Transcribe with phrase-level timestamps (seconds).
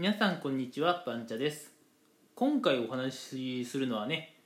[0.00, 1.72] 皆さんこんにちはバンチャです。
[2.36, 4.36] 今回お話しするのはね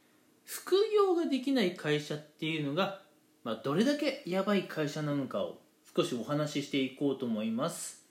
[0.47, 3.03] 副業ができない会社っていうのが、
[3.45, 5.59] まあ、どれだけやばい会社なのかを
[5.95, 8.03] 少しお話ししていこうと思います、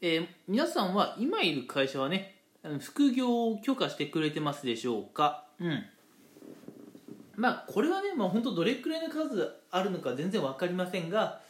[0.00, 2.36] えー皆さんは今いる会社はね
[2.78, 5.48] 副業を許可してくれてますでしょうか？
[5.58, 5.84] うん。
[7.34, 11.40] まあこれはね、まあ、本当どれくらいの数あるのか全然分かりませんが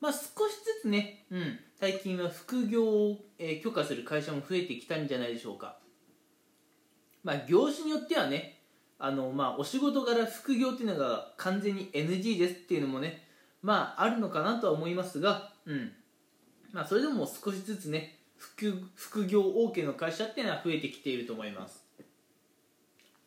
[0.00, 5.78] まあ、少しずつね、うん、最近は副業を、え許可する会社も増えてきたんじゃないでしょうか。
[7.24, 8.60] まあ、業種によってはね、
[8.98, 13.26] あのまあ、お仕事柄副業っていうのが完全に NG ですっていうのもね、
[13.62, 15.92] まあ、あるのかなとは思いますが、うん
[16.72, 21.82] まあ、それでも少しずつね副、副業 OK の会社っていうのは増えてきていると思います。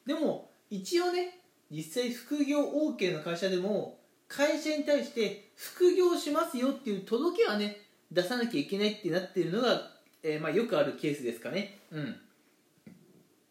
[0.05, 1.39] でも、一応ね、
[1.71, 7.82] 実際副業 OK の会社でも、会社に対して副業しますよっていう届けはね
[8.13, 9.89] 出さなきゃいけないってなっているのが、
[10.21, 11.79] えーまあ、よくあるケースですかね。
[11.91, 12.15] うん。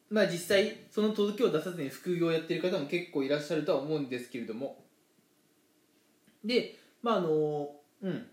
[0.08, 4.84] まあ実際その届けを出さずに副業をやってる方も結構いらっしゃるとは思うんですけれども。
[6.44, 7.70] でまああの
[8.02, 8.26] うん。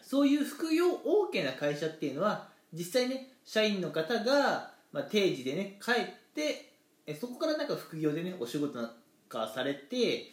[0.00, 0.86] そういう副業
[1.32, 5.94] OK な会社っていうのは実際ね社員の方が、まあ、定時でね帰っ
[6.34, 6.72] て
[7.06, 8.92] えそこからなんか副業でねお仕事なん
[9.28, 10.30] かされて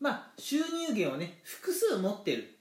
[0.00, 2.55] まあ、収入源をね複数持ってる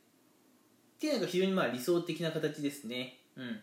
[1.05, 3.59] っていうのが非常にまあ理想的な形ですね、うん、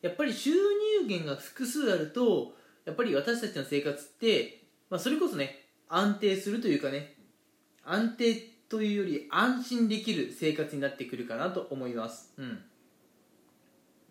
[0.00, 7.14] やっぱり収入源が複数あるとやっぱり私たちの生活って、まあ、それこそね安定するというかね
[7.84, 8.34] 安定
[8.68, 12.58] というより安心できる生活になってくるかなと思います、うん。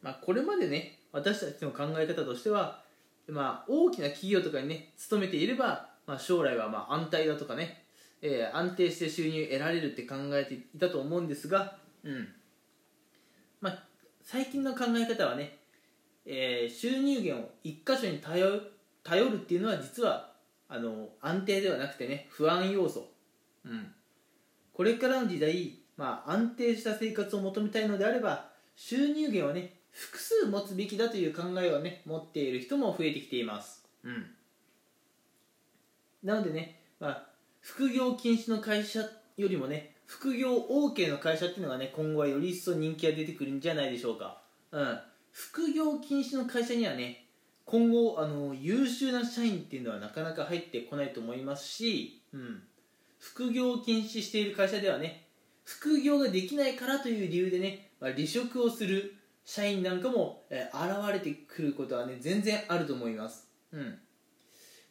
[0.01, 2.83] まあ、これまでね私たちの考え方としては、
[3.27, 7.83] まあ、大きな企業とかにね勤めていれば、まあ、将来はまあ安泰だとかね
[8.21, 12.27] えー安定して収入得られるって考えていたと思うんですが、うん。
[13.61, 13.83] まあ、
[14.21, 15.57] 最近の考え方はね、
[16.25, 18.71] えー収入源を一箇所に頼る
[19.03, 20.31] 頼るっていうのは実は
[20.67, 23.09] あの安定ではなくてね不安要素、
[23.65, 23.91] うん、
[24.73, 34.27] これからの時代、まあ、安定した生活を求めたいのであれば収入源はね複数持つべきだという考えをね持っている人も増えてきています、うん、
[36.23, 37.27] なのでね、まあ、
[37.59, 44.41] 副業禁止の会社よりもね副業 OK の会社っていうのがね今後はより一層人気が出てくるんじゃないでしょうか、
[44.73, 44.99] うん、
[45.31, 47.27] 副業禁止の会社にはね
[47.63, 52.61] 今後あの優秀な社員っていうのはなかなか入ってこないと思いますし、うん、
[53.19, 55.27] 副業を禁止している会社ではね
[55.63, 63.97] 副業ができないからという理由でね、まあ、離職をする社員なんかも、えー現れてくることはね全然あると思います、うん、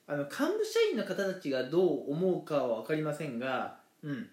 [0.07, 4.31] あの幹部社員の方たちがどう思うかは分かりませんが、うん。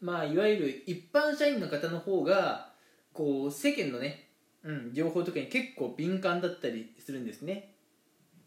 [0.00, 2.72] まあ、いわゆる一般社員の方の方が
[3.12, 4.28] こう世間のね、
[4.62, 7.74] うん、情報とかに結構敏感だったりするんですね。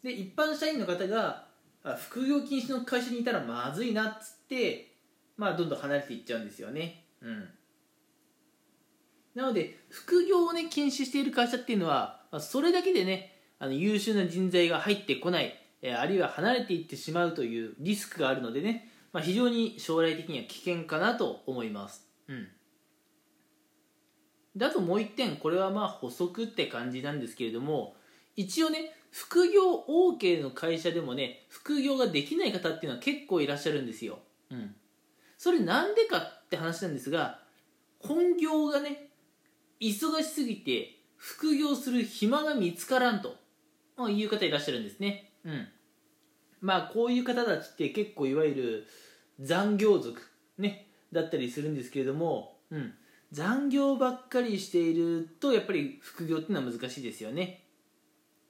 [0.03, 1.45] で一般社員の方が
[1.83, 4.95] あ副業禁止の会社にいたらまずいなっつって、
[5.37, 7.49] まあ、どんどん離れていっちゃうんですよね、うん、
[9.35, 22.07] なので副業をね禁止している会社っていうのは、ま、それだけでねあの優秀な人材が入ってこないえあるいは離れていってしまうというリスクがあるのでね、まあ、非常に将来的には危険かなと思います。
[22.27, 22.47] うん、
[24.55, 27.95] であともう一点これはまあ補足って感じなんですけれども
[28.35, 34.19] 一応ね副業 OK の会社でもね副業ができない方っていうのは結構いらっしゃるんですよ。
[34.49, 34.75] うん、
[35.37, 37.39] それなんでかって話なんですが
[37.99, 39.09] 本業がね
[39.79, 43.35] 忙しすぎて副業する暇が見つからんと
[43.97, 45.31] まあいう方いらっしゃるんですね。
[45.43, 45.67] うん、
[46.61, 48.87] まあこういう方たちって結構いわゆる
[49.39, 50.21] 残業族
[50.57, 52.93] ねだったりするんですけれども、うん、
[53.31, 57.65] 残業ばっかりしているとやっぱり副業っていうのは難しいですよね。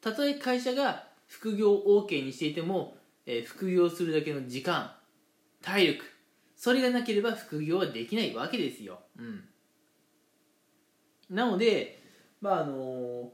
[0.02, 4.92] たとえ会社が副業 OK にしていても、えー副業するだけの時間
[5.62, 6.04] 体力
[6.58, 9.44] それがなければ副業はできないわけですよ、うん、
[11.30, 12.04] なので
[12.42, 13.32] まああの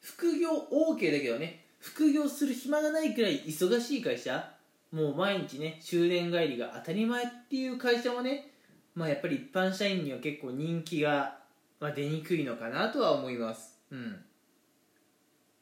[0.00, 4.50] 副業 OK だけどね副業する暇がないくらい忙しい会社
[4.92, 8.50] もう毎日ね終電帰りが当たり前っていう会社もね
[8.94, 11.38] まあやっぱり一般社員には結構人気が、
[11.78, 13.78] まあ、出にくいのかなとは思います。
[13.90, 14.24] うん。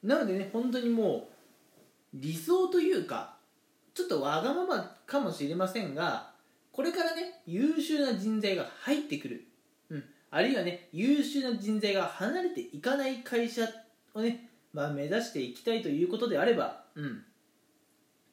[0.03, 1.37] なのでね本当にもう
[2.13, 3.35] 理想というか
[3.93, 6.31] ちょっとわがままかもしれませんが
[6.71, 9.47] これからね優秀な人材が入ってくる、
[9.89, 13.63] うん、あるいはね優秀な人材が離れていかない会社
[14.13, 17.23] をね、まあ、目指していきたいということであれば、うん。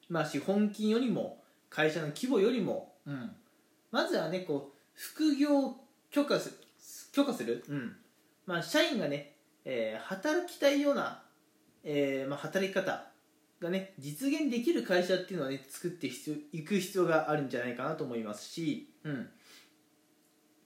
[0.09, 3.31] まあ、資本金よりも会社の規模よりも、うん、
[3.89, 5.75] まずはねこう副業を
[6.11, 6.51] 許可す
[7.11, 7.95] 許可する、うん。
[8.45, 11.23] まあ、社員がね、えー働きたいような、
[11.83, 13.07] えーまあ、働き方
[13.59, 19.27] がね実現できる会社っていうのはね作っていく必要があるんじゃないかなと思いますし、うん。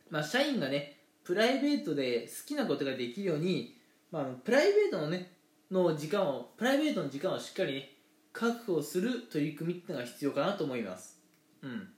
[0.10, 3.78] まあ、社員がねプライベートで好きなことができるように、
[4.12, 5.39] まあ、プライベートのね
[5.72, 7.90] の時間をプライベートの時間をしっかりね
[8.34, 11.20] 確保する取り組みっていうのが必要かなと思います。
[11.62, 11.90] うん。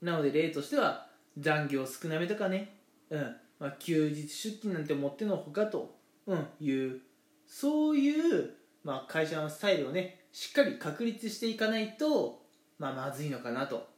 [0.00, 2.80] なので例としては残業少なめとかね、
[3.10, 3.36] うん。
[3.58, 5.96] まあ、休日出勤なんてもってのほかと、
[6.26, 7.00] うん、いう
[7.46, 8.50] そういう、
[8.84, 12.42] まあ、会社のスタイルをねしっかり確立していかないと、
[12.78, 13.88] まあ、まずいのかなと、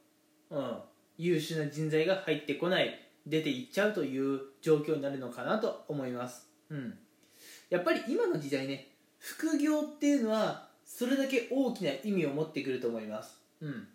[0.49, 0.77] うん、
[1.17, 6.97] 優秀な人材が入ってこない出ていっちゃうという状況になるのかなと思います、うん、
[7.71, 13.87] やっぱり今の時代ね副業っていうのはそれだけ大きな意味を持ってくると思います、うん、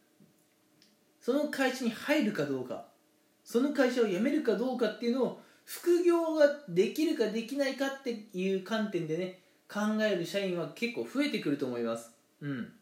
[1.20, 2.86] その会社に入るかどうか
[3.44, 12.12] その会社を辞めるかどうかっていうのを副業ができるかできないかっていう観点でね考える社員は結構増えてくると思います。
[12.40, 12.72] うん。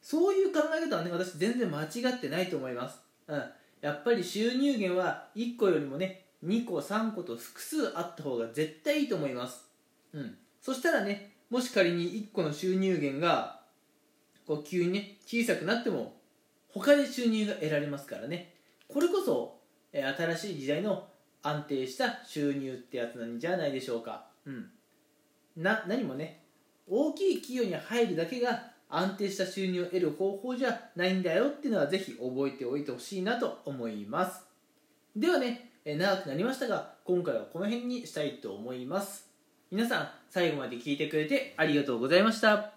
[0.00, 3.00] そういう考え方はね私全然間違ってないと思います。
[3.26, 3.42] うん。
[3.80, 9.65] やっぱり収入源は1個よりもね2個3個と複数あった方が絶対いいと思います
[10.16, 10.36] うん。
[10.60, 13.60] そしたらねもし仮に1個の収入源が
[14.46, 16.14] こう急にね小さくなっても
[16.68, 18.54] 他で収入が得られますからね。
[18.88, 19.58] これこそ
[19.92, 21.06] え新しい時代の
[21.42, 24.26] 安定した収入ってやつなんじゃないでしょうか。
[24.46, 24.70] うん。
[25.56, 26.42] な何もね
[26.88, 34.44] 大きい企業に入るだけが安定した収入を得る方法じゃないんだよっていうのはぜひ覚えておいてほしいなと思います。
[35.14, 39.25] ではね長くなりましたが今回はこの辺にしたいと思います。
[39.72, 42.75] 皆さん最後まで聞いてくれてありがとうございました。